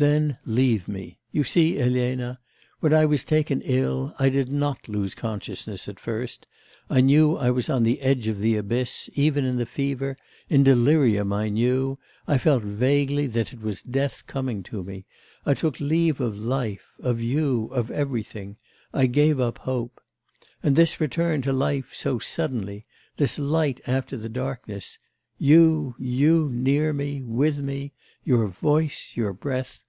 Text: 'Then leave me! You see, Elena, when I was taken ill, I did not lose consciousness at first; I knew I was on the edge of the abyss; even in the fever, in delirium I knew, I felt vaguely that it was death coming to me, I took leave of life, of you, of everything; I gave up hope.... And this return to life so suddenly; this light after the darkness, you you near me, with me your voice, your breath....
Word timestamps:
'Then 0.00 0.38
leave 0.44 0.86
me! 0.86 1.18
You 1.32 1.42
see, 1.42 1.80
Elena, 1.80 2.38
when 2.78 2.94
I 2.94 3.04
was 3.04 3.24
taken 3.24 3.60
ill, 3.62 4.14
I 4.20 4.28
did 4.28 4.48
not 4.48 4.88
lose 4.88 5.12
consciousness 5.12 5.88
at 5.88 5.98
first; 5.98 6.46
I 6.88 7.00
knew 7.00 7.34
I 7.36 7.50
was 7.50 7.68
on 7.68 7.82
the 7.82 8.00
edge 8.00 8.28
of 8.28 8.38
the 8.38 8.54
abyss; 8.54 9.10
even 9.14 9.44
in 9.44 9.56
the 9.56 9.66
fever, 9.66 10.14
in 10.48 10.62
delirium 10.62 11.32
I 11.32 11.48
knew, 11.48 11.98
I 12.28 12.38
felt 12.38 12.62
vaguely 12.62 13.26
that 13.26 13.52
it 13.52 13.60
was 13.60 13.82
death 13.82 14.24
coming 14.28 14.62
to 14.70 14.84
me, 14.84 15.04
I 15.44 15.54
took 15.54 15.80
leave 15.80 16.20
of 16.20 16.38
life, 16.38 16.92
of 17.00 17.20
you, 17.20 17.66
of 17.72 17.90
everything; 17.90 18.56
I 18.94 19.06
gave 19.06 19.40
up 19.40 19.58
hope.... 19.58 20.00
And 20.62 20.76
this 20.76 21.00
return 21.00 21.42
to 21.42 21.52
life 21.52 21.92
so 21.92 22.20
suddenly; 22.20 22.86
this 23.16 23.36
light 23.36 23.80
after 23.84 24.16
the 24.16 24.28
darkness, 24.28 24.96
you 25.38 25.96
you 25.98 26.48
near 26.52 26.92
me, 26.92 27.20
with 27.24 27.58
me 27.58 27.94
your 28.22 28.46
voice, 28.46 29.12
your 29.16 29.32
breath.... 29.32 29.80